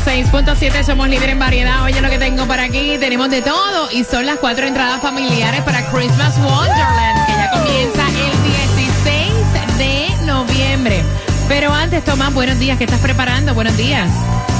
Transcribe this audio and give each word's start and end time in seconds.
106.7, 0.00 0.84
somos 0.84 1.06
líderes 1.06 1.32
en 1.32 1.38
variedad. 1.38 1.82
Oye, 1.84 2.00
lo 2.00 2.08
que 2.08 2.18
tengo 2.18 2.46
por 2.46 2.58
aquí, 2.58 2.96
tenemos 2.98 3.28
de 3.30 3.42
todo. 3.42 3.90
Y 3.90 4.04
son 4.04 4.24
las 4.24 4.38
cuatro 4.38 4.66
entradas 4.66 5.02
familiares 5.02 5.60
para 5.62 5.84
Christmas 5.90 6.34
Wonderland, 6.38 7.26
que 7.26 7.32
ya 7.32 7.50
comienza 7.50 8.08
el 8.08 8.42
16 8.96 9.76
de 9.76 10.24
noviembre. 10.24 11.02
Pero 11.46 11.74
antes, 11.74 12.02
Tomás, 12.06 12.32
buenos 12.32 12.58
días. 12.58 12.78
¿Qué 12.78 12.84
estás 12.84 13.00
preparando? 13.00 13.52
Buenos 13.54 13.76
días. 13.76 14.08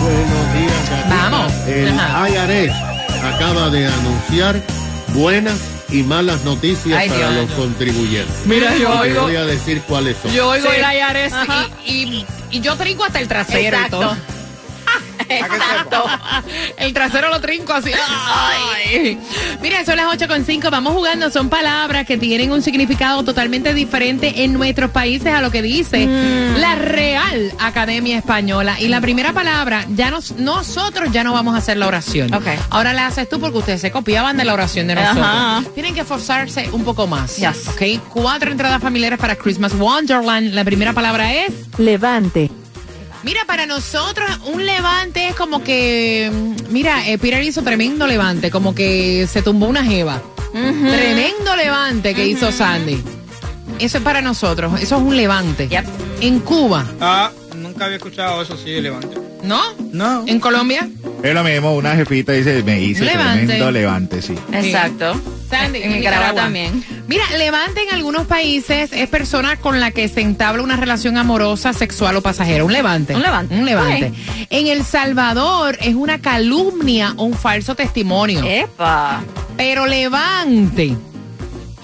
Buenos 0.03 0.53
días. 0.55 1.09
Vamos. 1.09 1.51
El 1.67 1.99
Ajá. 1.99 2.29
IRS 2.29 2.75
acaba 3.25 3.71
de 3.71 3.87
anunciar 3.87 4.61
buenas 5.15 5.59
y 5.89 6.03
malas 6.03 6.43
noticias 6.45 6.99
Ay, 6.99 7.09
para 7.09 7.31
Dios. 7.31 7.49
los 7.49 7.59
contribuyentes. 7.59 8.35
Mira, 8.45 8.77
yo 8.77 8.99
oigo- 9.01 9.23
voy 9.23 9.37
a 9.37 9.45
decir 9.47 9.81
cuáles 9.89 10.17
son. 10.23 10.31
Yo 10.33 10.49
oigo 10.51 10.69
Sí. 10.71 10.77
el 10.77 10.85
IRS 10.99 11.35
y, 11.87 11.91
y- 11.93 12.27
y 12.51 12.61
yo 12.61 12.77
trinco 12.77 13.05
hasta 13.05 13.19
el 13.19 13.29
trasero 13.29 13.61
y 13.61 13.65
Exacto. 13.67 13.99
todo. 14.01 14.17
Exacto. 15.39 16.05
El 16.77 16.93
trasero 16.93 17.29
lo 17.31 17.41
trinco 17.41 17.73
así. 17.73 17.91
Ay. 17.95 19.19
Miren, 19.61 19.85
son 19.87 19.97
las 19.97 20.07
8.5. 20.07 20.71
Vamos 20.71 20.93
jugando. 20.95 21.31
Son 21.31 21.49
palabras 21.49 22.07
que 22.07 22.19
tienen 22.19 22.53
un 22.53 22.63
significado 22.63 23.23
totalmente 23.25 23.75
diferente 23.75 24.45
en 24.45 24.53
nuestros 24.53 24.91
países 24.91 25.33
a 25.33 25.41
lo 25.41 25.51
que 25.51 25.63
dice 25.63 26.07
Mm. 26.07 26.57
la 26.61 26.75
Real 26.77 27.53
Academia 27.59 28.19
Española. 28.19 28.79
Y 28.81 28.89
la 28.89 29.01
primera 29.01 29.33
palabra, 29.33 29.85
ya 29.91 30.11
nos, 30.11 30.33
nosotros 30.33 31.11
ya 31.13 31.25
no 31.25 31.33
vamos 31.33 31.55
a 31.55 31.59
hacer 31.59 31.77
la 31.77 31.87
oración. 31.87 32.33
Ok. 32.35 32.47
Ahora 32.71 32.93
la 32.93 33.07
haces 33.07 33.29
tú 33.29 33.41
porque 33.41 33.59
ustedes 33.59 33.81
se 33.81 33.91
copiaban 33.91 34.37
de 34.37 34.45
la 34.45 34.55
oración 34.55 34.87
de 34.87 34.95
nosotros. 34.95 35.25
Ajá. 35.27 35.63
Tienen 35.75 35.95
que 35.95 36.01
esforzarse 36.01 36.69
un 36.73 36.85
poco 36.85 37.07
más. 37.07 37.37
Yes. 37.37 37.69
Ok. 37.69 37.83
Cuatro 38.09 38.51
entradas 38.51 38.81
familiares 38.83 39.19
para 39.19 39.37
Christmas 39.37 39.75
Wonderland. 39.75 40.53
La 40.55 40.65
primera 40.65 40.93
palabra 40.93 41.33
es. 41.35 41.53
Levante. 41.79 42.51
Mira, 43.23 43.43
para 43.47 43.67
nosotros 43.67 44.29
un 44.53 44.65
levante 44.67 45.29
es 45.29 45.35
como 45.37 45.63
que, 45.63 46.31
mira, 46.71 47.07
eh, 47.09 47.19
Peter 47.19 47.43
hizo 47.43 47.63
tremendo 47.63 48.07
levante, 48.07 48.51
como 48.51 48.75
que 48.75 49.29
se 49.31 49.43
tumbó 49.43 49.67
una 49.67 49.85
jeva. 49.85 50.21
Tremendo 50.53 51.57
levante 51.57 52.15
que 52.15 52.27
hizo 52.27 52.51
Sandy. 52.53 53.01
Eso 53.79 53.99
es 53.99 54.05
para 54.05 54.21
nosotros, 54.23 54.81
eso 54.81 54.97
es 54.97 55.03
un 55.03 55.17
levante. 55.17 55.69
Yep. 55.69 55.85
En 56.21 56.41
Cuba, 56.41 56.85
Ah, 57.01 57.31
nunca 57.57 57.85
había 57.87 57.97
escuchado 57.97 58.43
eso, 58.43 58.57
sí, 58.57 58.81
levante. 58.81 59.17
¿no? 59.43 59.61
No. 59.93 60.25
En 60.27 60.39
Colombia, 60.41 60.89
Es 61.23 61.35
lo 61.35 61.45
mismo, 61.45 61.75
una 61.77 61.95
jefita 61.95 62.33
dice, 62.33 62.63
me 62.65 62.81
hice 62.81 63.05
Levante. 63.05 63.47
tremendo 63.47 63.71
levante, 63.71 64.21
sí. 64.23 64.35
Exacto. 64.53 65.21
Sandy, 65.49 65.83
En 65.83 65.93
Nicaragua 65.93 66.35
también. 66.35 66.83
Mira, 67.07 67.25
levante 67.37 67.83
en 67.83 67.95
algunos 67.95 68.27
países 68.27 68.91
es 68.93 69.09
persona 69.09 69.57
con 69.57 69.79
la 69.81 69.91
que 69.93 70.09
se 70.09 70.21
entabla 70.23 70.63
una 70.63 70.77
relación 70.77 71.19
amorosa, 71.19 71.73
sexual 71.75 72.17
o 72.17 72.23
pasajera. 72.23 72.65
Un 72.65 72.73
levante. 72.73 73.15
Un 73.15 73.23
levante. 73.23 73.55
Un 73.55 73.65
levante. 73.67 74.13
En 74.51 74.67
El 74.67 74.83
Salvador 74.85 75.77
es 75.81 75.95
una 75.95 76.21
calumnia 76.21 77.15
o 77.17 77.25
un 77.25 77.35
falso 77.35 77.75
testimonio. 77.77 78.43
Epa. 78.45 79.23
Pero 79.57 79.87
levante. 79.87 80.97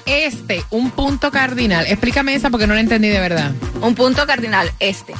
Este, 0.06 0.65
un 0.70 0.91
punto 0.91 1.31
cardinal. 1.31 1.87
Explícame 1.87 2.34
esa 2.34 2.49
porque 2.50 2.66
no 2.66 2.75
la 2.75 2.81
entendí 2.81 3.09
de 3.09 3.20
verdad. 3.20 3.53
Un 3.82 3.94
punto 3.94 4.26
cardinal, 4.26 4.72
este. 4.81 5.12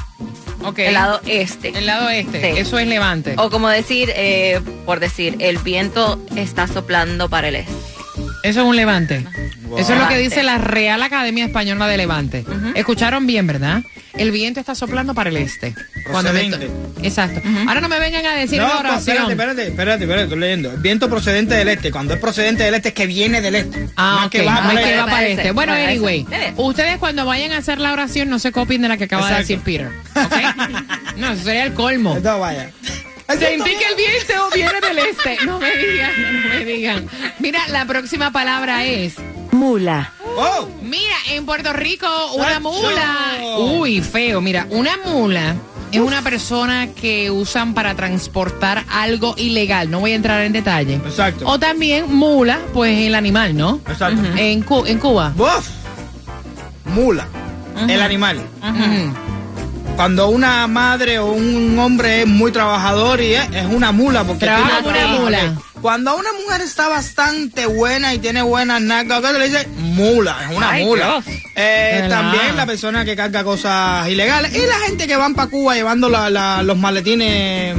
Ok. 0.63 0.79
El 0.79 0.93
lado 0.93 1.21
este. 1.25 1.69
El 1.69 1.85
lado 1.85 2.09
este. 2.09 2.53
Sí. 2.53 2.59
Eso 2.59 2.79
es 2.79 2.87
levante. 2.87 3.35
O 3.37 3.49
como 3.49 3.69
decir, 3.69 4.11
eh, 4.15 4.59
por 4.85 4.99
decir, 4.99 5.37
el 5.39 5.57
viento 5.59 6.19
está 6.35 6.67
soplando 6.67 7.29
para 7.29 7.47
el 7.49 7.55
este. 7.55 7.78
Eso 8.43 8.61
es 8.61 8.65
un 8.65 8.75
levante. 8.75 9.25
Eso 9.77 9.93
es 9.93 9.99
lo 9.99 10.07
que 10.07 10.17
dice 10.17 10.43
la 10.43 10.57
Real 10.57 11.01
Academia 11.03 11.45
Española 11.45 11.87
de 11.87 11.97
Levante. 11.97 12.45
Escucharon 12.75 13.27
bien, 13.27 13.45
¿verdad? 13.47 13.81
El 14.17 14.31
viento 14.31 14.59
está 14.59 14.75
soplando 14.75 15.13
para 15.13 15.29
el 15.29 15.37
este. 15.37 15.75
Cuando 16.09 16.31
Procedente. 16.31 16.67
to- 16.67 17.03
Exacto. 17.03 17.41
Ahora 17.67 17.79
no 17.81 17.87
me 17.89 17.99
vengan 17.99 18.25
a 18.25 18.33
decir 18.35 18.59
No, 18.59 18.67
la 18.67 18.77
oración. 18.79 19.29
espérate, 19.29 19.31
espérate, 19.33 19.67
espérate, 19.67 20.03
espérate, 20.03 20.23
estoy 20.23 20.39
leyendo. 20.39 20.71
Viento 20.77 21.09
procedente 21.09 21.53
del 21.55 21.67
este. 21.69 21.91
Cuando 21.91 22.13
es 22.15 22.19
procedente 22.19 22.63
del 22.63 22.73
este 22.73 22.89
es 22.89 22.95
que 22.95 23.05
viene 23.07 23.41
del 23.41 23.55
este. 23.55 23.87
Ah, 23.95 24.17
no 24.21 24.25
es 24.25 24.31
que 24.31 24.41
va 24.43 24.61
No 24.61 24.67
para 24.69 24.71
es 24.73 24.77
el 24.79 24.83
que 24.83 24.89
este. 24.89 24.99
va 24.99 25.05
para 25.05 25.25
el 25.25 25.31
este. 25.37 25.51
Bueno, 25.51 25.73
anyway, 25.73 26.25
ustedes 26.57 26.97
cuando 26.97 27.25
vayan 27.25 27.51
a 27.51 27.57
hacer 27.57 27.79
la 27.79 27.93
oración 27.93 28.29
no 28.29 28.39
se 28.39 28.51
copien 28.51 28.81
de 28.81 28.87
la 28.87 28.97
que 28.97 29.03
acaba 29.03 29.29
de 29.31 29.37
decir. 29.39 29.59
Peter. 29.59 29.89
¿Ok? 30.15 30.33
no, 31.17 31.33
eso 31.33 31.43
sería 31.43 31.65
el 31.65 31.73
colmo. 31.73 32.15
Esto 32.17 32.39
vaya. 32.39 32.71
Sentí 33.29 33.69
que 33.75 33.85
el 33.85 33.95
viento 33.95 34.48
No 35.45 35.59
me 35.59 35.75
digan, 35.75 36.11
no 36.43 36.49
me 36.49 36.65
digan. 36.65 37.07
Mira, 37.39 37.67
la 37.69 37.85
próxima 37.85 38.31
palabra 38.31 38.85
es. 38.85 39.15
Mula. 39.51 40.11
¡Oh! 40.37 40.67
Mira, 40.81 41.15
en 41.31 41.45
Puerto 41.45 41.73
Rico, 41.73 42.07
una 42.35 42.59
mula. 42.59 43.37
Uy, 43.57 44.01
feo. 44.01 44.41
Mira, 44.41 44.67
una 44.69 44.91
mula 45.05 45.55
es 45.91 45.99
una 45.99 46.21
persona 46.21 46.89
que 46.93 47.31
usan 47.31 47.73
para 47.73 47.95
transportar 47.95 48.85
algo 48.89 49.33
ilegal. 49.37 49.89
No 49.89 49.99
voy 50.01 50.11
a 50.11 50.15
entrar 50.15 50.41
en 50.43 50.53
detalle. 50.53 50.95
Exacto. 50.95 51.47
O 51.47 51.59
también 51.59 52.13
mula, 52.13 52.59
pues 52.73 53.07
el 53.07 53.15
animal, 53.15 53.57
¿no? 53.57 53.81
Exacto. 53.87 54.21
En, 54.37 54.61
Cu- 54.61 54.85
en 54.85 54.99
Cuba. 54.99 55.33
¡Buf! 55.35 55.67
Mula. 56.85 57.27
El 57.87 58.01
animal. 58.01 58.37
Ujú. 58.61 59.13
Cuando 59.99 60.29
una 60.29 60.65
madre 60.67 61.19
o 61.19 61.25
un 61.25 61.77
hombre 61.77 62.21
es 62.21 62.25
muy 62.25 62.53
trabajador 62.53 63.19
y 63.19 63.33
es, 63.33 63.49
es 63.53 63.65
una 63.65 63.91
mula 63.91 64.23
porque 64.23 64.45
Trabaja 64.45 64.79
una 64.79 65.07
mula. 65.07 65.55
Cuando 65.81 66.15
una 66.15 66.29
mujer 66.41 66.61
está 66.61 66.87
bastante 66.87 67.65
buena 67.65 68.13
y 68.13 68.19
tiene 68.19 68.41
buenas 68.41 68.79
nalgas, 68.79 69.19
¿qué 69.19 69.27
se 69.27 69.39
le 69.39 69.49
dice? 69.49 69.67
Mula, 69.77 70.37
es 70.49 70.55
una 70.55 70.69
Ay, 70.69 70.85
mula. 70.85 71.21
Eh, 71.53 72.05
también 72.07 72.55
la 72.55 72.65
persona 72.65 73.03
que 73.03 73.13
carga 73.17 73.43
cosas 73.43 74.07
ilegales 74.07 74.55
y 74.55 74.65
la 74.65 74.75
gente 74.85 75.05
que 75.05 75.17
van 75.17 75.35
para 75.35 75.49
Cuba 75.49 75.75
llevando 75.75 76.07
la- 76.07 76.29
la- 76.29 76.63
los 76.63 76.77
maletines 76.77 77.75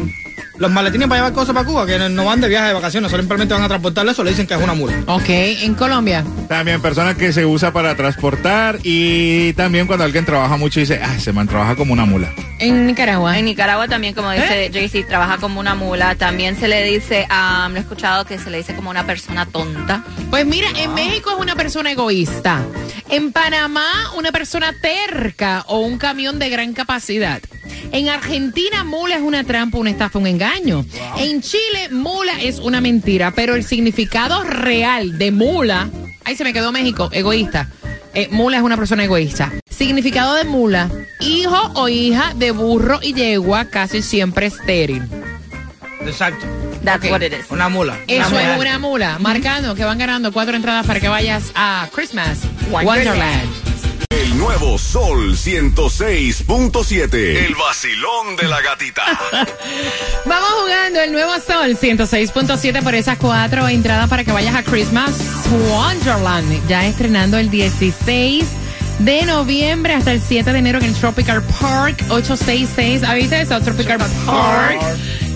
los 0.61 0.71
maletines 0.71 1.09
para 1.09 1.23
llevar 1.23 1.33
cosas 1.33 1.55
para 1.55 1.67
Cuba, 1.67 1.87
que 1.87 1.99
no 2.11 2.27
van 2.27 2.41
de 2.43 2.49
viaje 2.49 2.69
de 2.69 2.75
vacaciones, 2.75 3.11
simplemente 3.11 3.55
van 3.55 3.63
a 3.63 3.69
transportar 3.69 4.07
eso, 4.07 4.23
le 4.23 4.31
dicen 4.31 4.47
que 4.47 4.53
es 4.53 4.61
una 4.61 4.75
mula. 4.75 4.93
Ok, 5.07 5.29
en 5.29 5.75
Colombia. 5.75 6.23
También 6.49 6.83
personas 6.83 7.17
que 7.17 7.33
se 7.33 7.47
usa 7.47 7.73
para 7.73 7.97
transportar 7.97 8.79
y 8.83 9.55
también 9.55 9.87
cuando 9.87 10.05
alguien 10.05 10.27
trabaja 10.27 10.59
mucho 10.59 10.79
dice, 10.79 11.01
ah, 11.03 11.19
se 11.19 11.33
man 11.33 11.49
trabaja 11.49 11.77
como 11.77 11.95
una 11.95 12.05
mula. 12.05 12.31
En 12.59 12.87
Nicaragua. 12.87 13.39
En 13.39 13.47
Nicaragua 13.47 13.89
también, 13.89 14.13
como 14.13 14.31
dice 14.33 14.69
JC, 14.71 15.07
trabaja 15.07 15.39
como 15.39 15.61
una 15.61 15.75
mula. 15.75 16.15
También 16.17 16.57
se 16.57 16.69
le 16.69 16.85
dice, 16.85 17.27
ah, 17.31 17.67
lo 17.71 17.79
he 17.79 17.81
escuchado 17.81 18.27
que 18.27 18.39
se 18.39 18.51
le 18.51 18.59
dice 18.59 18.75
como 18.75 18.91
una 18.91 19.07
persona 19.07 19.47
tonta. 19.47 20.05
Pues 20.29 20.45
mira, 20.45 20.69
en 20.77 20.93
México 20.93 21.31
es 21.31 21.41
una 21.41 21.57
persona 21.57 21.91
egoísta. 21.91 22.61
En 23.09 23.33
Panamá, 23.33 24.13
una 24.15 24.31
persona 24.31 24.75
terca 24.83 25.65
o 25.69 25.79
un 25.79 25.97
camión 25.97 26.39
de 26.39 26.51
gran 26.51 26.75
capacidad. 26.75 27.41
En 27.93 28.09
Argentina, 28.09 28.85
mula 28.85 29.17
es 29.17 29.23
una 29.23 29.43
trampa, 29.45 29.79
una 29.79 29.91
estafa, 29.91 30.19
un 30.19 30.27
engaño. 30.27 30.85
En 31.19 31.43
Chile, 31.43 31.89
mula 31.91 32.41
es 32.41 32.59
una 32.61 32.81
mentira, 32.81 33.33
pero 33.33 33.55
el 33.57 33.65
significado 33.65 34.43
real 34.45 35.19
de 35.19 35.33
mula, 35.33 35.89
ahí 36.25 36.37
se 36.37 36.45
me 36.45 36.53
quedó 36.53 36.71
México, 36.73 37.09
egoísta. 37.13 37.69
Eh, 38.15 38.29
mula 38.31 38.59
es 38.59 38.63
una 38.63 38.77
persona 38.77 39.05
egoísta. 39.05 39.53
Significado 39.69 40.35
de 40.35 40.45
mula, 40.45 40.89
hijo 41.21 41.73
o 41.75 41.89
hija 41.89 42.33
de 42.37 42.51
burro 42.53 43.01
y 43.03 43.13
yegua, 43.15 43.65
casi 43.67 44.03
siempre 44.03 44.47
estéril. 44.47 45.03
Exacto. 46.03 46.47
That's 46.85 47.05
Ok. 47.05 47.11
what 47.13 47.23
it 47.23 47.33
is. 47.33 47.51
Una 47.51 47.69
mula. 47.69 47.99
Eso 48.07 48.29
Una 48.31 48.41
es 48.43 48.49
mula. 48.57 48.59
una 48.59 48.79
mula. 48.79 49.19
Marcando 49.19 49.75
que 49.75 49.85
van 49.85 49.99
ganando 49.99 50.33
cuatro 50.33 50.57
entradas 50.57 50.87
para 50.87 50.99
que 50.99 51.09
vayas 51.09 51.51
a 51.55 51.89
Christmas 51.95 52.39
Wonderland. 52.71 52.87
Wonderland. 52.87 53.70
El 54.31 54.39
nuevo 54.39 54.79
Sol 54.79 55.35
106.7. 55.35 57.15
El 57.15 57.55
vacilón 57.57 58.37
de 58.37 58.47
la 58.47 58.61
gatita. 58.61 59.03
Vamos 60.25 60.49
jugando 60.61 61.01
el 61.01 61.11
nuevo 61.11 61.33
Sol 61.45 61.77
106.7 61.77 62.81
por 62.81 62.95
esas 62.95 63.19
cuatro 63.19 63.67
entradas 63.67 64.09
para 64.09 64.23
que 64.23 64.31
vayas 64.31 64.55
a 64.55 64.63
Christmas 64.63 65.17
Wonderland. 65.69 66.65
Ya 66.69 66.87
estrenando 66.87 67.39
el 67.39 67.51
16 67.51 68.45
de 69.01 69.25
noviembre 69.25 69.95
hasta 69.95 70.13
el 70.13 70.23
7 70.23 70.53
de 70.53 70.59
enero 70.61 70.79
en 70.79 70.85
el 70.85 70.95
Tropical 70.95 71.43
Park 71.43 72.05
866. 72.09 73.03
¿Habiste 73.03 73.41
eso? 73.41 73.61
Tropical 73.61 73.99
Park. 74.27 74.81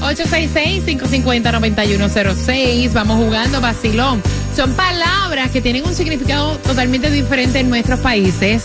866-550-9106. 0.02 2.92
Vamos 2.92 3.16
jugando 3.16 3.60
vacilón. 3.60 4.22
Son 4.54 4.72
palabras 4.74 5.50
que 5.50 5.60
tienen 5.60 5.84
un 5.84 5.96
significado 5.96 6.58
totalmente 6.58 7.10
diferente 7.10 7.58
en 7.58 7.68
nuestros 7.68 7.98
países 7.98 8.62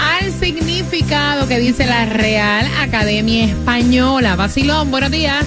al 0.00 0.32
significado 0.32 1.46
que 1.46 1.58
dice 1.58 1.86
la 1.86 2.06
Real 2.06 2.66
Academia 2.80 3.44
Española. 3.44 4.36
Vacilón, 4.36 4.90
buenos 4.90 5.10
días. 5.10 5.46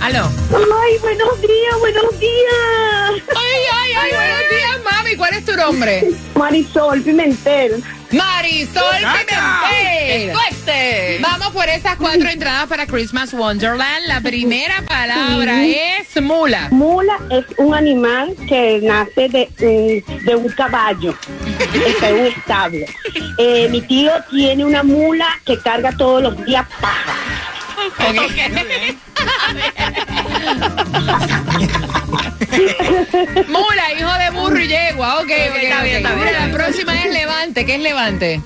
Aló. 0.00 0.30
Ay, 0.52 0.98
buenos 1.00 1.40
días, 1.40 1.78
buenos 1.80 2.18
días. 2.18 3.22
Ay, 3.36 3.62
ay, 3.72 3.92
ay, 4.00 4.10
buenos 4.14 4.50
días, 4.50 4.80
mami. 4.84 5.16
¿Cuál 5.16 5.34
es 5.34 5.44
tu 5.44 5.56
nombre? 5.56 6.10
Marisol 6.34 7.02
Pimentel. 7.02 7.82
Marisol 8.12 8.96
Pimentel. 8.96 10.32
Vamos 11.20 11.48
por 11.50 11.68
esas 11.68 11.96
cuatro 11.96 12.28
entradas 12.28 12.66
para 12.66 12.86
Christmas 12.86 13.32
Wonderland. 13.32 14.06
La 14.06 14.20
primera 14.20 14.82
palabra 14.82 15.64
es 15.64 16.20
mula. 16.20 16.68
Mula 16.70 17.18
es 17.30 17.44
un 17.58 17.74
animal 17.74 18.34
que 18.48 18.80
nace 18.82 19.28
de, 19.28 20.02
de 20.24 20.36
un 20.36 20.48
caballo, 20.50 21.14
está 21.86 22.08
en 22.10 22.16
un 22.16 22.26
establo. 22.26 22.86
Eh, 23.38 23.68
mi 23.70 23.80
tío 23.82 24.12
tiene 24.30 24.64
una 24.64 24.82
mula 24.82 25.26
que 25.44 25.58
carga 25.58 25.92
todos 25.92 26.22
los 26.22 26.44
días 26.44 26.66
paja. 26.80 27.49
Mula, 33.48 33.92
hijo 33.92 34.12
de 34.18 34.30
burro 34.30 34.60
y 34.60 34.68
yegua. 34.68 35.16
Ok, 35.16 35.22
ok, 35.24 35.30
está 35.30 35.82
bien, 35.82 36.04
ok. 36.04 36.10
está 36.10 36.14
bien. 36.14 36.26
Mira, 36.26 36.46
la 36.46 36.52
próxima 36.52 37.02
es 37.02 37.12
levante. 37.12 37.66
¿Qué 37.66 37.74
es 37.74 37.80
levante? 37.80 38.40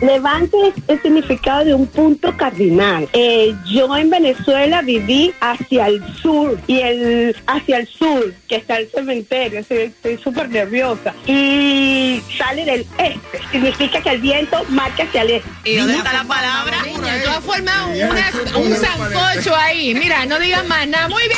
Levante 0.00 0.56
es 0.68 0.74
el 0.88 1.02
significado 1.02 1.64
de 1.64 1.74
un 1.74 1.86
punto 1.86 2.36
cardinal. 2.36 3.08
Eh, 3.12 3.54
yo 3.66 3.96
en 3.96 4.10
Venezuela 4.10 4.82
viví 4.82 5.32
hacia 5.40 5.86
el 5.88 6.02
sur 6.20 6.58
y 6.66 6.80
el 6.80 7.36
hacia 7.46 7.78
el 7.78 7.88
sur, 7.88 8.34
que 8.48 8.56
está 8.56 8.76
el 8.78 8.88
cementerio. 8.90 9.60
Estoy 9.60 10.18
súper 10.22 10.48
nerviosa. 10.50 11.14
Y 11.26 12.20
sale 12.36 12.64
del 12.64 12.86
este. 12.98 13.40
Significa 13.50 14.00
que 14.02 14.10
el 14.10 14.20
viento 14.20 14.62
marca 14.68 15.04
hacia 15.04 15.22
el 15.22 15.30
este. 15.30 15.50
¿Y 15.64 15.76
dónde 15.76 15.96
está 15.96 16.12
la 16.12 16.24
palabra? 16.24 16.82
Niña, 16.82 17.22
tú 17.24 17.30
has 17.30 17.44
formado 17.44 17.88
una- 17.88 18.58
un 18.58 18.76
sancocho 18.76 19.56
ahí. 19.56 19.94
Mira, 19.94 20.26
no 20.26 20.38
digas 20.38 20.66
más 20.66 20.86
nada. 20.88 21.08
¡Muy 21.08 21.22
bien! 21.22 21.36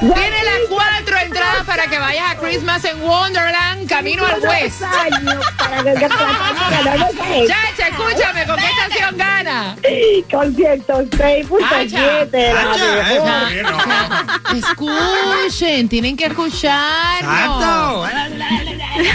Tiene 0.00 0.44
las 0.44 0.60
cuatro 0.68 1.18
entradas 1.18 1.64
para 1.66 1.88
que 1.88 1.98
vayas 1.98 2.30
a 2.30 2.36
Christmas 2.36 2.84
en 2.84 3.02
Wonderland, 3.02 3.88
camino 3.88 4.24
al 4.24 4.40
West. 4.40 4.80
Chacha, 7.48 7.88
escúchame, 7.88 8.46
¿con 8.46 8.56
qué 8.56 8.66
estación 8.66 9.16
gana? 9.18 9.76
Con 10.30 10.54
106.7. 10.54 12.52
la 12.52 12.60
Hacha, 12.60 12.92
mejor. 13.08 14.56
Escuchen, 14.56 15.88
tienen 15.88 16.16
que 16.16 16.26
escucharnos. 16.26 18.08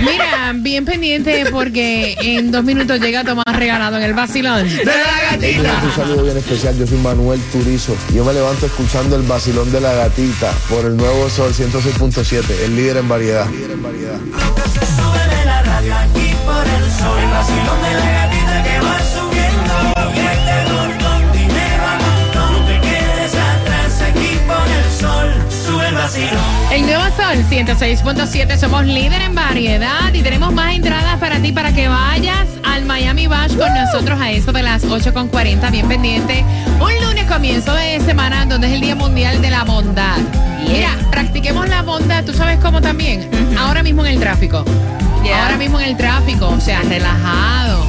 Mira, 0.01 0.53
bien 0.55 0.85
pendiente 0.85 1.45
porque 1.51 2.15
en 2.21 2.51
dos 2.51 2.63
minutos 2.63 2.99
llega 2.99 3.23
Tomás 3.23 3.55
regalado 3.55 3.97
en 3.97 4.03
el 4.03 4.13
vacilón. 4.13 4.67
De 4.67 4.85
la 4.85 5.31
gatita. 5.31 5.81
Un 5.83 5.91
saludo 5.95 6.23
bien 6.23 6.37
especial, 6.37 6.77
yo 6.77 6.87
soy 6.87 6.97
Manuel 6.97 7.39
Turizo. 7.51 7.95
Yo 8.13 8.23
me 8.25 8.33
levanto 8.33 8.65
escuchando 8.65 9.15
el 9.15 9.23
vacilón 9.23 9.71
de 9.71 9.81
la 9.81 9.93
gatita 9.93 10.53
por 10.69 10.85
el 10.85 10.95
nuevo 10.95 11.29
Sol 11.29 11.53
106.7, 11.53 12.43
el 12.65 12.75
líder 12.75 12.97
en 12.97 13.07
variedad. 13.09 13.49
Líder 13.49 13.71
en 13.71 13.83
variedad. 13.83 14.19
El 18.83 19.32
nuevo 26.81 27.03
Sol 27.15 27.45
106.7, 27.49 28.57
somos 28.57 28.85
líder 28.85 29.21
en 29.21 29.35
variedad 29.35 30.13
y 30.13 30.21
tenemos 30.21 30.51
más 30.53 30.75
entradas 30.75 31.17
para 31.19 31.39
ti 31.39 31.51
para 31.53 31.71
que 31.73 31.87
vayas 31.87 32.45
al 32.63 32.83
Miami 32.85 33.27
Bash 33.27 33.55
con 33.55 33.73
nosotros 33.73 34.19
a 34.19 34.31
eso 34.31 34.51
de 34.51 34.63
las 34.63 34.83
8.40, 34.83 35.71
bien 35.71 35.87
pendiente. 35.87 36.43
Un 36.81 36.91
lunes 37.07 37.25
comienzo 37.25 37.73
de 37.73 38.01
semana 38.01 38.45
donde 38.45 38.67
es 38.67 38.73
el 38.73 38.81
Día 38.81 38.95
Mundial 38.95 39.41
de 39.41 39.49
la 39.49 39.63
Bondad. 39.63 40.17
Mira, 40.67 40.89
practiquemos 41.11 41.69
la 41.69 41.81
bondad, 41.83 42.23
¿tú 42.25 42.33
sabes 42.33 42.59
cómo 42.59 42.81
también? 42.81 43.29
Ahora 43.57 43.81
mismo 43.83 44.05
en 44.05 44.13
el 44.13 44.19
tráfico. 44.19 44.65
Ahora 45.41 45.55
mismo 45.57 45.79
en 45.79 45.87
el 45.87 45.97
tráfico, 45.97 46.49
o 46.49 46.59
sea, 46.59 46.81
relajado. 46.81 47.85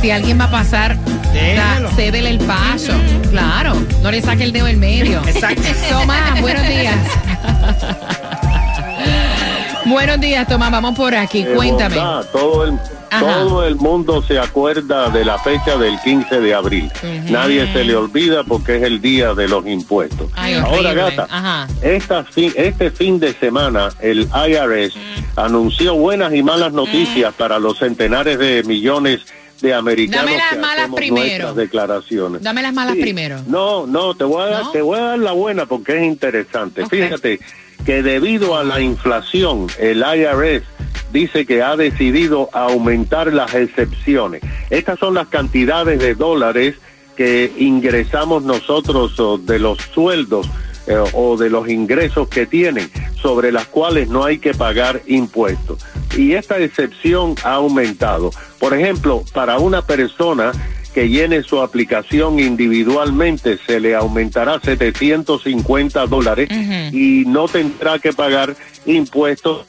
Si 0.00 0.10
alguien 0.10 0.40
va 0.40 0.44
a 0.44 0.50
pasar, 0.50 0.96
da- 1.34 1.90
cédele 1.94 2.30
el 2.30 2.38
paso. 2.38 2.92
Claro, 3.30 3.74
no 4.02 4.10
le 4.10 4.22
saque 4.22 4.44
el 4.44 4.52
dedo 4.52 4.66
en 4.66 4.80
medio. 4.80 5.22
Exacto. 5.26 5.62
Tomás, 5.90 6.40
buenos 6.40 6.66
días. 6.66 6.96
buenos 9.86 10.20
días, 10.20 10.46
Tomás, 10.46 10.70
vamos 10.70 10.94
por 10.96 11.14
aquí, 11.14 11.44
cuéntame. 11.44 11.96
bondad, 11.96 12.24
todo 12.32 12.64
el 12.64 12.78
todo 13.18 13.66
el 13.66 13.74
mundo 13.74 14.22
se 14.22 14.38
acuerda 14.38 15.10
de 15.10 15.24
la 15.24 15.36
fecha 15.38 15.76
del 15.76 15.98
15 16.00 16.40
de 16.40 16.54
abril. 16.54 16.92
Nadie 17.28 17.70
se 17.72 17.82
le 17.82 17.96
olvida 17.96 18.44
porque 18.44 18.76
es 18.76 18.84
el 18.84 19.00
día 19.00 19.34
de 19.34 19.48
los 19.48 19.66
impuestos. 19.66 20.30
Ay, 20.36 20.54
Ahora, 20.54 20.92
gata, 20.94 21.26
Ajá. 21.28 21.66
esta 21.82 22.22
fin- 22.22 22.52
este 22.54 22.92
fin 22.92 23.18
de 23.18 23.32
semana 23.34 23.88
el 24.00 24.28
IRS 24.32 24.94
anunció 25.34 25.96
buenas 25.96 26.32
y 26.34 26.44
malas 26.44 26.72
noticias 26.72 27.34
para 27.34 27.58
los 27.58 27.78
centenares 27.78 28.38
de 28.38 28.62
millones 28.62 29.22
de 29.26 29.39
americanos 29.74 30.26
Dame 30.26 30.38
las 30.38 30.50
que 30.50 30.56
malas 30.58 30.78
hacemos 30.80 30.96
primero. 30.96 31.26
nuestras 31.44 31.56
declaraciones. 31.56 32.42
Dame 32.42 32.62
las 32.62 32.72
malas 32.74 32.94
Sí. 32.94 33.02
primero. 33.02 33.40
No, 33.46 33.86
no, 33.86 34.14
te 34.14 34.24
voy 34.24 34.42
a 34.42 34.46
dar, 34.46 34.62
¿No? 34.64 34.70
te 34.70 34.82
voy 34.82 34.98
a 34.98 35.02
dar 35.02 35.18
la 35.18 35.32
buena 35.32 35.66
porque 35.66 35.96
es 35.98 36.02
interesante. 36.04 36.82
Ok. 36.82 36.90
Fíjate 36.90 37.40
que 37.84 38.02
debido 38.02 38.56
a 38.56 38.64
la 38.64 38.80
inflación, 38.80 39.66
el 39.78 39.98
IRS 40.02 40.64
dice 41.12 41.44
que 41.46 41.62
ha 41.62 41.76
decidido 41.76 42.48
aumentar 42.52 43.32
las 43.32 43.54
excepciones. 43.54 44.42
Estas 44.70 44.98
son 44.98 45.14
las 45.14 45.28
cantidades 45.28 45.98
de 45.98 46.14
dólares 46.14 46.76
que 47.16 47.52
ingresamos 47.58 48.42
nosotros 48.44 49.14
de 49.46 49.58
los 49.58 49.78
sueldos 49.92 50.46
eh, 50.90 50.96
o 51.12 51.36
de 51.36 51.48
los 51.48 51.68
ingresos 51.68 52.26
que 52.28 52.46
tienen, 52.46 52.90
sobre 53.22 53.52
las 53.52 53.66
cuales 53.66 54.08
no 54.08 54.24
hay 54.24 54.38
que 54.38 54.54
pagar 54.54 55.02
impuestos. 55.06 55.86
Y 56.16 56.32
esta 56.32 56.58
excepción 56.58 57.36
ha 57.44 57.52
aumentado. 57.52 58.32
Por 58.58 58.74
ejemplo, 58.74 59.22
para 59.32 59.58
una 59.58 59.82
persona 59.82 60.50
que 60.92 61.08
llene 61.08 61.44
su 61.44 61.60
aplicación 61.60 62.40
individualmente 62.40 63.56
se 63.64 63.78
le 63.78 63.94
aumentará 63.94 64.58
750 64.58 66.06
dólares 66.08 66.48
y 66.92 67.22
no 67.24 67.46
tendrá 67.46 68.00
que 68.00 68.12
pagar 68.12 68.56
impuestos 68.84 69.66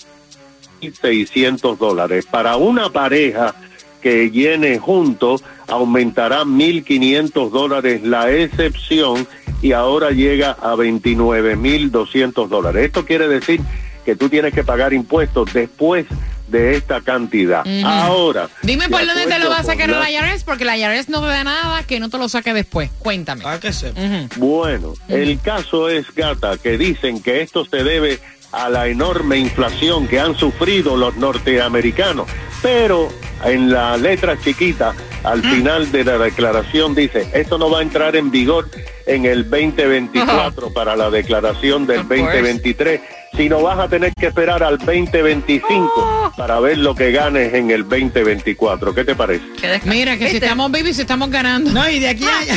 600 0.81 1.77
dólares. 1.77 2.25
Para 2.25 2.55
una 2.55 2.89
pareja 2.89 3.53
que 4.01 4.31
llene 4.31 4.79
juntos 4.79 5.43
aumentará 5.71 6.43
1.500 6.43 7.49
dólares 7.49 8.01
la 8.03 8.31
excepción 8.31 9.27
y 9.61 9.71
ahora 9.71 10.11
llega 10.11 10.51
a 10.51 10.75
29.200 10.75 12.47
dólares. 12.47 12.85
Esto 12.85 13.05
quiere 13.05 13.27
decir 13.27 13.61
que 14.05 14.15
tú 14.15 14.29
tienes 14.29 14.53
que 14.53 14.63
pagar 14.63 14.93
impuestos 14.93 15.53
después 15.53 16.05
de 16.47 16.75
esta 16.75 16.99
cantidad. 17.01 17.63
Ahora. 17.85 18.49
Dime 18.61 18.89
por 18.89 19.05
dónde 19.05 19.25
te 19.25 19.39
lo 19.39 19.49
va 19.49 19.59
a 19.59 19.63
sacar 19.63 19.89
con 19.89 19.95
el 19.95 20.01
la- 20.01 20.11
IRS, 20.31 20.43
porque 20.43 20.63
el 20.65 20.75
IRS 20.81 21.07
no 21.09 21.21
te 21.21 21.27
da 21.27 21.43
nada 21.45 21.83
que 21.83 21.99
no 21.99 22.09
te 22.09 22.17
lo 22.17 22.27
saque 22.27 22.53
después. 22.53 22.89
Cuéntame. 22.99 23.43
Ah, 23.45 23.57
que. 23.59 23.69
Ujú. 23.69 24.27
Bueno, 24.35 24.93
el 25.07 25.39
caso 25.39 25.87
es, 25.87 26.13
Gata, 26.13 26.57
que 26.57 26.77
dicen 26.77 27.21
que 27.23 27.41
esto 27.41 27.63
se 27.65 27.83
debe 27.85 28.19
a 28.51 28.67
la 28.69 28.87
enorme 28.87 29.37
inflación 29.37 30.07
que 30.09 30.19
han 30.19 30.35
sufrido 30.37 30.97
los 30.97 31.15
norteamericanos, 31.15 32.27
pero 32.61 33.07
en 33.45 33.71
la 33.71 33.95
letra 33.95 34.37
chiquita, 34.37 34.93
al 35.23 35.41
final 35.41 35.91
de 35.91 36.03
la 36.03 36.17
declaración 36.17 36.95
dice, 36.95 37.27
esto 37.33 37.57
no 37.57 37.69
va 37.69 37.79
a 37.79 37.81
entrar 37.81 38.15
en 38.15 38.31
vigor 38.31 38.69
en 39.05 39.25
el 39.25 39.49
2024 39.49 40.73
para 40.73 40.95
la 40.95 41.09
declaración 41.09 41.85
del 41.85 42.01
Of 42.01 42.07
course. 42.07 42.21
2023, 42.23 43.01
sino 43.35 43.61
vas 43.61 43.79
a 43.79 43.87
tener 43.87 44.13
que 44.13 44.27
esperar 44.27 44.63
al 44.63 44.77
2025 44.77 46.33
para 46.35 46.59
ver 46.59 46.77
lo 46.77 46.95
que 46.95 47.11
ganes 47.11 47.53
en 47.53 47.71
el 47.71 47.87
2024. 47.87 48.93
¿Qué 48.93 49.03
te 49.05 49.15
parece? 49.15 49.43
Qué 49.59 49.81
Mira, 49.85 50.17
que 50.17 50.29
si 50.29 50.37
estamos 50.37 50.71
vivos 50.71 50.89
y 50.89 50.93
si 50.95 51.01
estamos 51.01 51.29
ganando. 51.29 51.71
No, 51.71 51.89
y 51.89 51.99
de 51.99 52.09
aquí 52.09 52.25
a 52.25 52.39
allá. 52.39 52.55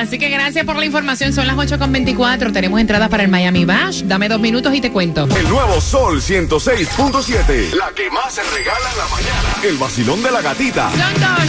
Así 0.00 0.18
que 0.18 0.30
gracias 0.30 0.64
por 0.64 0.76
la 0.76 0.86
información. 0.86 1.34
Son 1.34 1.46
las 1.46 1.56
8.24. 1.56 2.54
Tenemos 2.54 2.80
entradas 2.80 3.10
para 3.10 3.22
el 3.22 3.28
Miami 3.28 3.66
Bash. 3.66 4.02
Dame 4.04 4.30
dos 4.30 4.40
minutos 4.40 4.74
y 4.74 4.80
te 4.80 4.90
cuento. 4.90 5.28
El 5.36 5.46
nuevo 5.46 5.78
Sol 5.78 6.22
106.7. 6.22 7.74
La 7.74 7.92
que 7.94 8.08
más 8.10 8.34
se 8.34 8.42
regala 8.42 8.90
en 8.92 8.98
la 8.98 9.08
mañana. 9.08 9.48
El 9.62 9.76
vacilón 9.76 10.22
de 10.22 10.30
la 10.30 10.40
gatita. 10.40 10.90
Son 10.92 11.14
dos, 11.20 11.48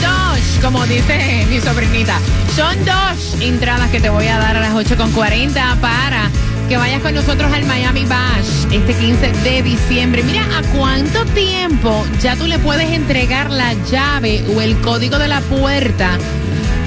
dos, 0.00 0.62
como 0.62 0.86
dice 0.86 1.46
mi 1.50 1.60
sobrinita. 1.60 2.16
Son 2.54 2.76
dos 2.84 3.36
entradas 3.40 3.90
que 3.90 3.98
te 3.98 4.08
voy 4.08 4.28
a 4.28 4.38
dar 4.38 4.56
a 4.56 4.60
las 4.60 4.72
8.40 4.72 5.80
para 5.80 6.30
que 6.68 6.76
vayas 6.76 7.02
con 7.02 7.12
nosotros 7.12 7.52
al 7.52 7.64
Miami 7.64 8.04
Bash 8.04 8.72
este 8.72 8.94
15 8.94 9.32
de 9.42 9.62
diciembre. 9.64 10.22
Mira, 10.22 10.42
¿a 10.56 10.62
cuánto 10.76 11.24
tiempo 11.34 12.06
ya 12.20 12.36
tú 12.36 12.46
le 12.46 12.60
puedes 12.60 12.88
entregar 12.92 13.50
la 13.50 13.74
llave 13.90 14.44
o 14.54 14.60
el 14.60 14.80
código 14.80 15.18
de 15.18 15.26
la 15.26 15.40
puerta? 15.40 16.16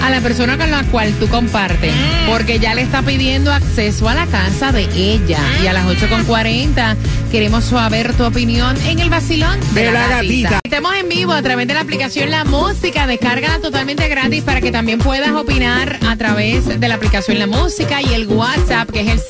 A 0.04 0.10
la 0.10 0.20
persona 0.20 0.58
con 0.58 0.70
la 0.70 0.84
cual 0.84 1.14
tú 1.14 1.30
compartes, 1.30 1.94
porque 2.28 2.60
ya 2.60 2.76
le 2.76 2.82
está 2.82 3.02
pidiendo 3.02 3.54
acceso 3.54 4.10
a 4.10 4.14
la 4.14 4.28
casa 4.28 4.74
de 4.74 4.84
ella. 4.96 5.40
Y 5.64 5.68
a 5.68 5.74
las 5.74 5.86
8.40 5.86 6.98
queremos 7.32 7.64
saber 7.64 8.14
tu 8.14 8.26
opinión 8.26 8.76
en 8.86 9.00
el 9.00 9.10
vacilón 9.10 9.58
de, 9.74 9.94
la, 9.94 10.10
gatita. 10.10 10.60
Estamos 10.66 10.94
en 10.96 11.08
vivo 11.08 11.32
a 11.32 11.42
través 11.42 11.68
de 11.68 11.74
la 11.74 11.80
aplicación 11.80 12.32
La 12.32 12.44
Música. 12.44 13.08
Descárgala 13.08 13.60
totalmente 13.60 14.10
gratis 14.10 14.44
para 14.44 14.60
que 14.60 14.74
también 14.74 15.00
puedas 15.00 15.32
opinar 15.32 15.98
a 16.06 16.18
través 16.18 16.68
de 16.80 16.88
la 16.88 16.96
aplicación 16.96 17.40
La 17.40 17.48
Música 17.48 18.02
y 18.02 18.14
el 18.14 18.28
WhatsApp, 18.28 18.92
que 18.92 19.00
es 19.02 19.08
el 19.08 19.22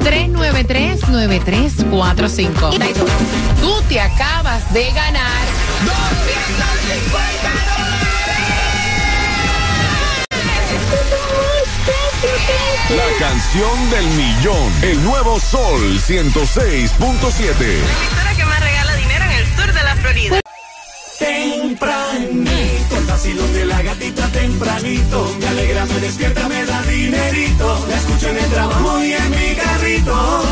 786-393-9345. 0.00 2.78
Tú 3.60 3.74
te 3.90 4.00
acabas 4.00 4.72
de 4.72 4.90
ganar 4.90 5.44
250 5.84 7.33
La 12.90 13.06
canción 13.18 13.90
del 13.90 14.04
millón. 14.04 14.72
El 14.82 15.02
nuevo 15.02 15.40
Sol 15.40 15.80
106.7. 16.06 16.92
emisora 16.92 18.34
que 18.36 18.44
más 18.44 18.60
regala 18.60 18.94
dinero 18.96 19.24
en 19.24 19.30
el 19.30 19.46
sur 19.56 19.72
de 19.72 19.82
la 19.82 19.96
Florida. 19.96 20.40
Tempranito, 21.18 22.96
el 22.98 23.04
vacilón 23.06 23.52
de 23.54 23.64
la 23.64 23.82
gatita 23.82 24.28
tempranito. 24.28 25.36
Me 25.40 25.46
alegra, 25.46 25.86
me 25.86 26.00
despierta, 26.00 26.48
me 26.48 26.66
da 26.66 26.82
dinerito. 26.82 27.86
La 27.88 27.96
escucho 27.96 28.28
en 28.28 28.36
el 28.36 28.50
trabajo 28.50 29.02
y 29.02 29.12
en 29.14 29.30
mi 29.30 29.54
carrito. 29.54 30.42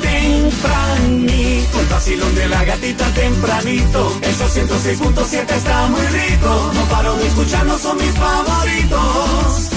Tempranito, 0.00 1.80
el 1.80 1.86
vacilón 1.86 2.34
de 2.36 2.48
la 2.48 2.64
gatita 2.64 3.04
tempranito. 3.14 4.18
Esos 4.22 4.56
106.7 4.56 5.50
está 5.50 5.86
muy 5.88 6.06
rico. 6.06 6.70
No 6.72 6.84
paro 6.84 7.16
de 7.16 7.26
escucharnos, 7.26 7.80
son 7.80 7.96
mis 7.96 8.12
favoritos. 8.12 9.75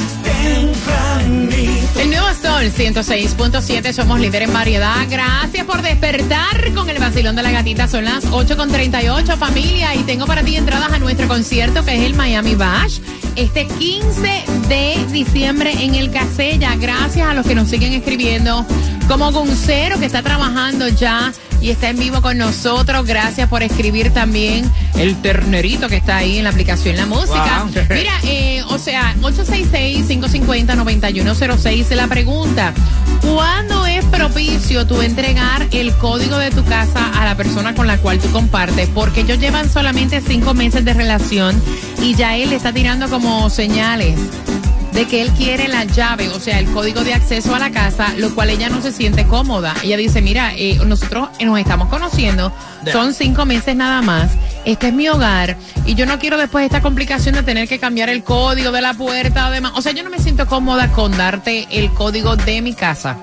El 1.99 2.09
nuevo 2.09 2.27
Sol 2.41 2.71
106.7, 2.71 3.93
somos 3.93 4.19
líder 4.19 4.43
en 4.43 4.53
variedad. 4.53 5.05
Gracias 5.09 5.65
por 5.65 5.81
despertar 5.81 6.73
con 6.73 6.89
el 6.89 6.97
vacilón 6.97 7.35
de 7.35 7.43
la 7.43 7.51
gatita. 7.51 7.87
Son 7.87 8.05
las 8.05 8.25
8.38 8.25 9.37
familia 9.37 9.95
y 9.95 10.03
tengo 10.03 10.25
para 10.25 10.43
ti 10.43 10.55
entradas 10.55 10.91
a 10.91 10.99
nuestro 10.99 11.27
concierto 11.27 11.83
que 11.83 11.95
es 11.95 12.03
el 12.03 12.13
Miami 12.13 12.55
Bash. 12.55 12.99
Este 13.35 13.67
15 13.67 14.43
de 14.69 15.05
diciembre 15.11 15.73
en 15.83 15.95
el 15.95 16.09
Casella. 16.11 16.75
Gracias 16.75 17.27
a 17.27 17.33
los 17.33 17.45
que 17.45 17.55
nos 17.55 17.69
siguen 17.69 17.93
escribiendo. 17.93 18.65
Como 19.07 19.31
Guncero 19.31 19.99
que 19.99 20.05
está 20.05 20.21
trabajando 20.21 20.87
ya 20.87 21.33
y 21.61 21.69
está 21.69 21.89
en 21.89 21.97
vivo 21.97 22.21
con 22.21 22.37
nosotros. 22.37 23.05
Gracias 23.05 23.47
por 23.49 23.63
escribir 23.63 24.13
también 24.13 24.71
el 24.97 25.15
ternerito 25.21 25.89
que 25.89 25.97
está 25.97 26.15
ahí 26.17 26.37
en 26.37 26.43
la 26.43 26.51
aplicación 26.51 26.97
La 26.97 27.05
Música. 27.05 27.63
Wow. 27.63 27.71
Mira, 27.89 28.13
eh, 28.23 28.61
o 28.69 28.77
sea, 28.77 29.15
866-550-9106. 29.21 31.95
La 31.95 32.07
pregunta, 32.07 32.73
¿cuándo 33.21 33.85
es 33.85 34.03
propicio 34.05 34.87
tú 34.87 35.01
entregar 35.01 35.67
el 35.71 35.91
código 35.93 36.37
de 36.37 36.51
tu 36.51 36.63
casa 36.65 37.11
a 37.13 37.25
la 37.25 37.35
persona 37.35 37.75
con 37.75 37.87
la 37.87 37.97
cual 37.97 38.19
tú 38.19 38.31
compartes? 38.31 38.87
Porque 38.93 39.21
ellos 39.21 39.39
llevan 39.39 39.67
solamente 39.69 40.21
cinco 40.21 40.53
meses 40.53 40.85
de 40.85 40.93
relación 40.93 41.59
y 42.01 42.15
ya 42.15 42.37
él 42.37 42.53
está 42.53 42.71
tirando 42.73 43.09
como 43.09 43.49
señales 43.49 44.15
de 44.93 45.05
que 45.07 45.21
él 45.21 45.31
quiere 45.31 45.67
la 45.67 45.85
llave, 45.85 46.29
o 46.29 46.39
sea, 46.39 46.59
el 46.59 46.65
código 46.71 47.03
de 47.03 47.13
acceso 47.13 47.53
a 47.55 47.59
la 47.59 47.71
casa, 47.71 48.13
lo 48.17 48.33
cual 48.33 48.49
ella 48.49 48.69
no 48.69 48.81
se 48.81 48.91
siente 48.91 49.25
cómoda. 49.25 49.75
Ella 49.83 49.97
dice, 49.97 50.21
mira, 50.21 50.53
eh, 50.55 50.79
nosotros 50.85 51.29
nos 51.43 51.59
estamos 51.59 51.89
conociendo, 51.89 52.51
son 52.91 53.13
cinco 53.13 53.45
meses 53.45 53.75
nada 53.75 54.01
más, 54.01 54.31
este 54.65 54.87
es 54.87 54.93
mi 54.93 55.07
hogar 55.09 55.57
y 55.85 55.95
yo 55.95 56.05
no 56.05 56.19
quiero 56.19 56.37
después 56.37 56.65
esta 56.65 56.81
complicación 56.81 57.35
de 57.35 57.43
tener 57.43 57.67
que 57.67 57.79
cambiar 57.79 58.09
el 58.09 58.23
código 58.23 58.71
de 58.71 58.81
la 58.81 58.93
puerta 58.93 59.47
o 59.47 59.51
demás. 59.51 59.73
O 59.75 59.81
sea, 59.81 59.91
yo 59.91 60.03
no 60.03 60.09
me 60.09 60.19
siento 60.19 60.45
cómoda 60.47 60.91
con 60.91 61.15
darte 61.15 61.67
el 61.71 61.91
código 61.93 62.35
de 62.35 62.61
mi 62.61 62.73
casa. 62.73 63.17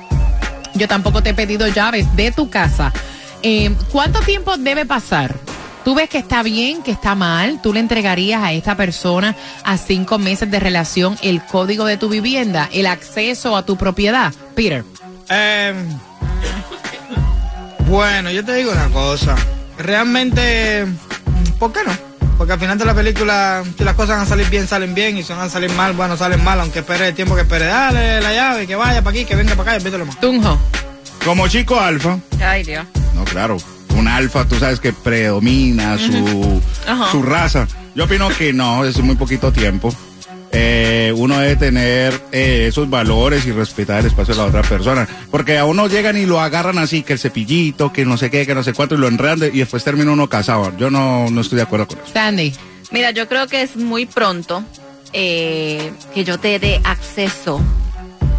Yo 0.74 0.88
tampoco 0.88 1.22
te 1.22 1.30
he 1.30 1.34
pedido 1.34 1.66
llaves 1.68 2.06
de 2.16 2.32
tu 2.32 2.50
casa. 2.50 2.92
Eh, 3.42 3.74
¿Cuánto 3.92 4.20
tiempo 4.20 4.56
debe 4.56 4.84
pasar? 4.86 5.45
¿Tú 5.86 5.94
ves 5.94 6.08
que 6.08 6.18
está 6.18 6.42
bien, 6.42 6.82
que 6.82 6.90
está 6.90 7.14
mal? 7.14 7.60
¿Tú 7.62 7.72
le 7.72 7.78
entregarías 7.78 8.42
a 8.42 8.52
esta 8.52 8.76
persona 8.76 9.36
a 9.62 9.78
cinco 9.78 10.18
meses 10.18 10.50
de 10.50 10.58
relación 10.58 11.16
el 11.22 11.40
código 11.44 11.84
de 11.84 11.96
tu 11.96 12.08
vivienda, 12.08 12.68
el 12.72 12.88
acceso 12.88 13.56
a 13.56 13.64
tu 13.64 13.76
propiedad? 13.76 14.34
Peter. 14.56 14.84
Eh, 15.28 15.72
bueno, 17.88 18.32
yo 18.32 18.44
te 18.44 18.54
digo 18.54 18.72
una 18.72 18.88
cosa. 18.88 19.36
Realmente, 19.78 20.86
¿por 21.60 21.72
qué 21.72 21.84
no? 21.86 21.92
Porque 22.36 22.54
al 22.54 22.58
final 22.58 22.78
de 22.78 22.84
la 22.84 22.92
película, 22.92 23.62
si 23.78 23.84
las 23.84 23.94
cosas 23.94 24.16
van 24.16 24.26
a 24.26 24.28
salir 24.28 24.50
bien, 24.50 24.66
salen 24.66 24.92
bien. 24.92 25.16
Y 25.18 25.22
si 25.22 25.32
van 25.32 25.42
a 25.42 25.48
salir 25.48 25.70
mal, 25.70 25.92
bueno, 25.92 26.16
salen 26.16 26.42
mal. 26.42 26.58
Aunque 26.58 26.80
espere 26.80 27.06
el 27.06 27.14
tiempo 27.14 27.36
que 27.36 27.42
espere. 27.42 27.66
Dale 27.66 28.20
la 28.20 28.32
llave, 28.34 28.66
que 28.66 28.74
vaya 28.74 29.02
para 29.02 29.16
aquí, 29.16 29.24
que 29.24 29.36
venga 29.36 29.54
para 29.54 29.76
acá 29.76 29.88
y 29.88 30.04
más. 30.04 30.18
Tunjo. 30.18 30.58
Como 31.24 31.46
chico 31.46 31.78
alfa, 31.78 32.18
Ay, 32.44 32.64
Dios. 32.64 32.84
no, 33.14 33.24
claro, 33.24 33.56
un 33.96 34.08
alfa, 34.08 34.46
tú 34.46 34.56
sabes 34.58 34.80
que 34.80 34.92
predomina 34.92 35.96
su, 35.98 36.60
su 37.10 37.22
raza. 37.22 37.66
Yo 37.94 38.04
opino 38.04 38.28
que 38.28 38.52
no, 38.52 38.84
es 38.84 38.98
muy 39.00 39.16
poquito 39.16 39.52
tiempo. 39.52 39.94
Eh, 40.52 41.12
uno 41.16 41.38
debe 41.38 41.56
tener 41.56 42.18
eh, 42.32 42.66
esos 42.68 42.88
valores 42.88 43.44
y 43.46 43.52
respetar 43.52 44.00
el 44.00 44.06
espacio 44.06 44.34
de 44.34 44.40
la 44.40 44.46
otra 44.46 44.62
persona. 44.62 45.06
Porque 45.30 45.58
a 45.58 45.64
uno 45.64 45.86
llegan 45.88 46.16
y 46.16 46.24
lo 46.24 46.40
agarran 46.40 46.78
así, 46.78 47.02
que 47.02 47.14
el 47.14 47.18
cepillito, 47.18 47.92
que 47.92 48.04
no 48.06 48.16
sé 48.16 48.30
qué, 48.30 48.46
que 48.46 48.54
no 48.54 48.62
sé 48.62 48.72
cuánto, 48.72 48.94
y 48.94 48.98
lo 48.98 49.08
enredan 49.08 49.40
de- 49.40 49.48
y 49.48 49.58
después 49.58 49.84
termina 49.84 50.12
uno 50.12 50.28
casado. 50.28 50.72
Yo 50.78 50.90
no, 50.90 51.28
no 51.30 51.40
estoy 51.40 51.56
de 51.56 51.62
acuerdo 51.62 51.88
con 51.88 51.98
eso. 51.98 52.12
Sandy. 52.12 52.54
Mira, 52.90 53.10
yo 53.10 53.28
creo 53.28 53.46
que 53.48 53.62
es 53.62 53.76
muy 53.76 54.06
pronto 54.06 54.62
eh, 55.12 55.90
que 56.14 56.24
yo 56.24 56.38
te 56.38 56.58
dé 56.58 56.80
acceso 56.84 57.60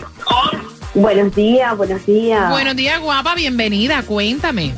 Buenos 0.93 1.33
días, 1.35 1.75
buenos 1.77 2.05
días. 2.05 2.49
Buenos 2.49 2.75
días, 2.75 2.99
guapa. 2.99 3.35
Bienvenida. 3.35 4.01
Cuéntame. 4.03 4.73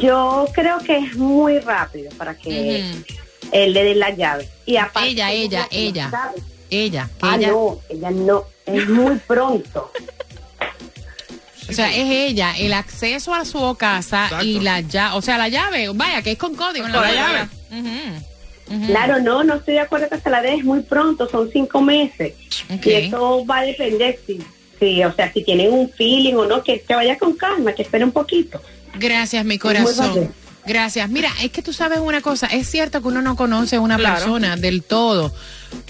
Yo 0.00 0.46
creo 0.54 0.78
que 0.78 0.98
es 0.98 1.16
muy 1.16 1.58
rápido 1.60 2.10
para 2.16 2.36
que 2.36 2.84
él 3.52 3.72
le 3.72 3.84
dé 3.84 3.94
la 3.94 4.10
llave. 4.10 4.48
Y 4.66 4.76
aparte, 4.76 5.08
Ella, 5.10 5.32
ella, 5.32 5.68
ella. 5.70 6.10
Ella. 6.68 7.08
que 7.18 7.26
Ah, 7.26 7.36
ella 7.36 7.48
no, 7.48 7.78
ella 7.88 8.10
no. 8.10 8.44
Es 8.66 8.88
muy 8.88 9.16
pronto. 9.26 9.90
O 11.68 11.72
sea, 11.72 11.94
es 11.94 12.10
ella, 12.10 12.54
el 12.58 12.72
acceso 12.72 13.34
a 13.34 13.44
su 13.44 13.74
casa 13.76 14.28
y 14.42 14.60
la 14.60 14.80
llave, 14.80 15.16
o 15.16 15.22
sea, 15.22 15.36
la 15.36 15.48
llave, 15.48 15.88
vaya, 15.94 16.22
que 16.22 16.32
es 16.32 16.38
con 16.38 16.54
código, 16.54 16.88
no 16.88 17.00
la 17.00 17.12
llave. 17.12 17.48
Claro, 18.86 19.20
no, 19.20 19.44
no 19.44 19.54
estoy 19.54 19.74
de 19.74 19.80
acuerdo 19.80 20.08
que 20.08 20.18
se 20.18 20.28
la 20.28 20.42
dé. 20.42 20.54
Es 20.54 20.64
muy 20.64 20.80
pronto, 20.80 21.28
son 21.28 21.50
cinco 21.52 21.80
meses. 21.80 22.34
Y 22.84 22.92
eso 22.92 23.44
va 23.46 23.58
a 23.58 23.62
depender 23.62 24.18
si, 24.26 24.40
Sí, 24.78 25.02
o 25.04 25.12
sea, 25.12 25.32
si 25.32 25.42
tienen 25.42 25.72
un 25.72 25.90
feeling 25.90 26.34
o 26.34 26.44
no, 26.44 26.62
que, 26.62 26.80
que 26.80 26.94
vaya 26.94 27.18
con 27.18 27.34
calma, 27.34 27.72
que 27.72 27.82
espere 27.82 28.04
un 28.04 28.12
poquito. 28.12 28.60
Gracias, 28.98 29.42
mi 29.44 29.50
muy 29.50 29.58
corazón. 29.58 30.32
Gracias. 30.66 31.08
Mira, 31.08 31.30
es 31.42 31.50
que 31.52 31.62
tú 31.62 31.72
sabes 31.72 32.00
una 32.00 32.20
cosa, 32.20 32.46
es 32.48 32.68
cierto 32.68 33.00
que 33.00 33.08
uno 33.08 33.22
no 33.22 33.36
conoce 33.36 33.76
a 33.76 33.80
una 33.80 33.96
Claro. 33.96 34.16
persona 34.16 34.56
del 34.56 34.82
todo, 34.82 35.32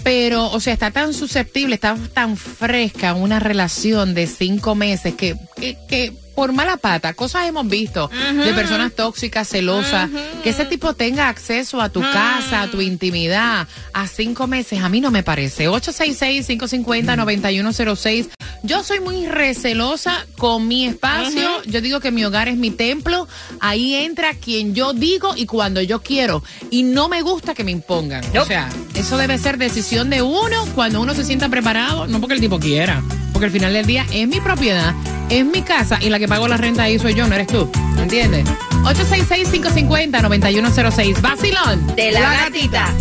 pero, 0.03 0.51
o 0.51 0.59
sea, 0.59 0.73
está 0.73 0.91
tan 0.91 1.13
susceptible, 1.13 1.75
está 1.75 1.97
tan 2.13 2.37
fresca 2.37 3.13
una 3.15 3.39
relación 3.39 4.13
de 4.13 4.27
cinco 4.27 4.75
meses 4.75 5.15
que, 5.15 5.35
que, 5.55 5.77
que 5.89 6.13
por 6.37 6.53
mala 6.53 6.77
pata, 6.77 7.13
cosas 7.15 7.47
hemos 7.47 7.67
visto 7.67 8.11
de 8.11 8.53
personas 8.53 8.93
tóxicas, 8.93 9.47
celosas, 9.47 10.07
que 10.43 10.51
ese 10.51 10.65
tipo 10.65 10.93
tenga 10.93 11.29
acceso 11.29 11.81
a 11.81 11.89
tu 11.89 11.99
casa, 11.99 12.61
a 12.61 12.69
tu 12.69 12.79
intimidad, 12.79 13.67
a 13.91 14.07
cinco 14.07 14.45
meses, 14.45 14.83
a 14.83 14.89
mí 14.89 15.01
no 15.01 15.09
me 15.09 15.23
parece. 15.23 15.67
866-550-9106. 15.67 18.29
Yo 18.61 18.83
soy 18.83 18.99
muy 18.99 19.25
recelosa 19.25 20.27
con 20.37 20.67
mi 20.67 20.85
espacio. 20.85 21.63
Yo 21.65 21.81
digo 21.81 22.01
que 22.01 22.11
mi 22.11 22.23
hogar 22.23 22.49
es 22.49 22.57
mi 22.57 22.69
templo. 22.69 23.27
Ahí 23.59 23.95
entra 23.95 24.35
quien 24.35 24.75
yo 24.75 24.93
digo 24.93 25.33
y 25.35 25.47
cuando 25.47 25.81
yo 25.81 26.03
quiero. 26.03 26.43
Y 26.69 26.83
no 26.83 27.09
me 27.09 27.23
gusta 27.23 27.55
que 27.55 27.63
me 27.63 27.71
impongan. 27.71 28.23
O 28.37 28.45
sea, 28.45 28.69
eso 28.93 29.17
debe 29.17 29.39
ser 29.39 29.57
decisión 29.57 30.11
de 30.11 30.21
uno 30.21 30.67
cuando 30.75 31.01
uno 31.01 31.15
se 31.15 31.23
sienta 31.23 31.49
preparado, 31.49 32.05
no 32.05 32.19
porque 32.19 32.35
el 32.35 32.41
tipo 32.41 32.59
quiera. 32.59 33.01
Porque 33.37 33.45
al 33.45 33.51
final 33.51 33.71
del 33.71 33.85
día 33.85 34.03
es 34.11 34.27
mi 34.27 34.41
propiedad, 34.41 34.95
es 35.29 35.45
mi 35.45 35.61
casa 35.61 35.99
y 36.01 36.09
la 36.09 36.17
que 36.17 36.27
pago 36.27 36.47
la 36.47 36.57
renta 36.57 36.81
ahí 36.81 36.97
soy 36.97 37.13
yo, 37.13 37.27
no 37.27 37.35
eres 37.35 37.45
tú. 37.45 37.69
¿Me 37.95 38.01
entiendes? 38.01 38.49
866-550-9106. 38.81 41.21
Vacilón. 41.21 41.95
De 41.95 42.13
la 42.13 42.21
gatita. 42.21 42.91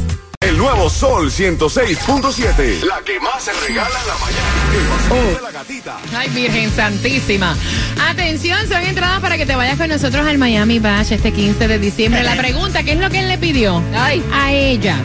El 0.42 0.58
nuevo 0.58 0.75
Sol 0.88 1.30
106.7. 1.30 2.82
La 2.84 3.00
que 3.04 3.18
más 3.20 3.42
se 3.42 3.52
regala 3.66 3.98
en 4.00 4.06
la 4.06 4.16
mañana. 4.18 4.46
El 4.72 4.86
vacilón 4.88 5.34
de 5.34 5.40
la 5.42 5.50
gatita. 5.50 5.98
Ay, 6.16 6.28
Virgen 6.30 6.70
Santísima. 6.70 7.56
Atención, 8.08 8.66
son 8.68 8.82
entradas 8.82 9.20
para 9.20 9.36
que 9.36 9.44
te 9.46 9.56
vayas 9.56 9.76
con 9.76 9.88
nosotros 9.88 10.24
al 10.26 10.38
Miami 10.38 10.78
Bash 10.78 11.12
este 11.12 11.32
15 11.32 11.68
de 11.68 11.78
diciembre. 11.78 12.22
La 12.22 12.36
pregunta, 12.36 12.82
¿qué 12.82 12.92
es 12.92 12.98
lo 12.98 13.10
que 13.10 13.18
él 13.20 13.28
le 13.28 13.36
pidió 13.38 13.82
Ay. 13.94 14.22
a 14.32 14.52
ella? 14.52 14.96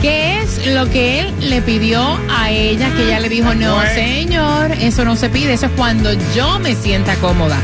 ¿Qué 0.00 0.40
es 0.40 0.64
lo 0.66 0.88
que 0.90 1.20
él 1.20 1.34
le 1.40 1.60
pidió 1.62 2.18
a 2.30 2.50
ella? 2.50 2.90
Que 2.94 3.04
ella 3.04 3.20
le 3.20 3.28
dijo, 3.28 3.54
no, 3.54 3.80
señor, 3.94 4.72
eso 4.72 5.04
no 5.04 5.14
se 5.16 5.28
pide. 5.28 5.52
Eso 5.54 5.66
es 5.66 5.72
cuando 5.72 6.12
yo 6.34 6.58
me 6.60 6.74
sienta 6.76 7.14
cómoda. 7.16 7.58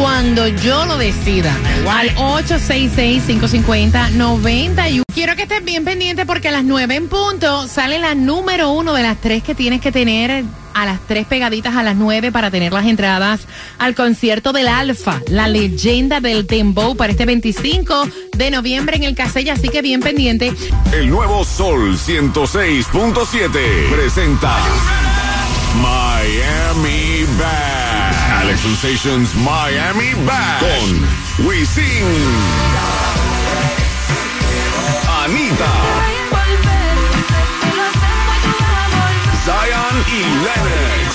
Cuando 0.00 0.46
yo 0.48 0.84
lo 0.86 0.98
decida. 0.98 1.54
Al 1.88 2.10
866-550-91. 2.16 5.02
Quiero 5.14 5.36
que 5.36 5.42
estés 5.42 5.64
bien 5.64 5.84
pendiente 5.84 6.26
porque 6.26 6.48
a 6.48 6.52
las 6.52 6.64
9 6.64 6.94
en 6.94 7.07
punto 7.08 7.66
sale 7.66 7.98
la 7.98 8.14
número 8.14 8.70
uno 8.70 8.94
de 8.94 9.02
las 9.02 9.20
tres 9.20 9.42
que 9.42 9.54
tienes 9.54 9.80
que 9.80 9.92
tener 9.92 10.44
a 10.74 10.84
las 10.84 11.00
tres 11.00 11.26
pegaditas 11.26 11.74
a 11.74 11.82
las 11.82 11.96
9 11.96 12.30
para 12.30 12.52
tener 12.52 12.72
las 12.72 12.86
entradas 12.86 13.40
al 13.78 13.96
concierto 13.96 14.52
del 14.52 14.68
Alfa, 14.68 15.20
la 15.28 15.48
leyenda 15.48 16.20
del 16.20 16.46
Dembow 16.46 16.96
para 16.96 17.10
este 17.10 17.26
25 17.26 18.08
de 18.36 18.50
noviembre 18.52 18.96
en 18.96 19.02
el 19.02 19.16
Casella, 19.16 19.54
así 19.54 19.68
que 19.70 19.82
bien 19.82 20.00
pendiente. 20.00 20.52
El 20.92 21.10
nuevo 21.10 21.44
Sol 21.44 21.96
106.7 21.98 23.90
presenta 23.90 24.56
Miami 25.82 27.24
Bash. 27.38 28.08
Alex 28.40 28.60
Sensations 28.60 29.34
Miami 29.34 30.14
Bash 30.24 30.60
con 30.60 31.46
Wisin, 31.46 32.06
Anita, 35.24 36.17
Zion 39.48 39.96
y 40.12 40.20
Lennox, 40.44 41.08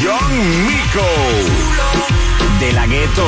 Young 0.00 0.34
Miko, 0.68 1.10
De 2.60 2.72
la 2.72 2.86
gueto. 2.86 3.26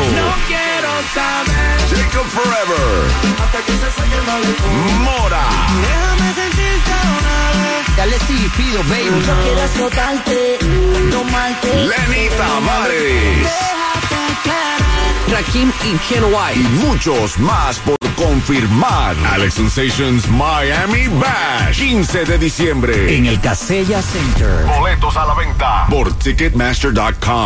Jacob 1.91 2.27
Forever, 2.37 2.87
Mora. 5.01 5.45
Dale 7.97 8.17
sí, 8.29 8.49
pido, 8.57 8.81
baby. 8.85 9.11
Lenny 11.75 12.29
Tavares. 12.37 13.49
Rakim 15.33 15.73
y 15.83 15.99
Ken 16.09 16.23
y 16.23 16.33
White. 16.33 16.69
muchos 16.87 17.39
más 17.41 17.81
por 17.81 18.06
confirmar. 18.17 19.15
Alex 19.33 19.55
Sensations 19.55 20.29
Miami 20.29 21.07
Bash, 21.09 21.79
15 21.79 22.25
de 22.25 22.39
diciembre. 22.39 23.17
En 23.17 23.27
el 23.27 23.41
Casella 23.41 24.03
Center. 24.03 24.65
Boletos 24.79 25.17
a 25.17 25.27
la 25.27 25.35
venta 25.35 25.87
por 25.89 26.13
Ticketmaster.com. 26.15 27.37